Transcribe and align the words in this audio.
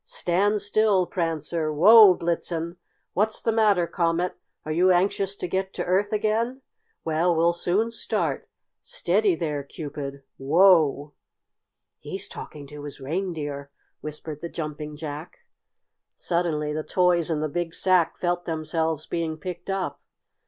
Stand 0.03 0.63
still, 0.63 1.05
Prancer! 1.05 1.71
Whoa, 1.71 2.15
Blitzen! 2.15 2.77
What's 3.13 3.39
the 3.39 3.51
matter, 3.51 3.85
Comet? 3.85 4.35
Are 4.65 4.71
you 4.71 4.89
anxious 4.91 5.35
to 5.35 5.47
get 5.47 5.75
to 5.75 5.85
Earth 5.85 6.11
again? 6.11 6.63
Well, 7.05 7.35
we'll 7.35 7.53
soon 7.53 7.91
start. 7.91 8.49
Steady 8.81 9.35
there, 9.35 9.61
Cupid! 9.61 10.23
Whoa!" 10.37 11.13
"He's 11.99 12.27
talking 12.27 12.65
to 12.65 12.83
his 12.85 12.99
reindeer," 12.99 13.69
whispered 13.99 14.41
the 14.41 14.49
Jumping 14.49 14.95
Jack. 14.97 15.45
Suddenly 16.15 16.73
the 16.73 16.81
toys 16.81 17.29
in 17.29 17.39
the 17.39 17.47
big 17.47 17.75
sack 17.75 18.17
felt 18.17 18.45
themselves 18.45 19.05
being 19.05 19.37
picked 19.37 19.69
up. 19.69 20.01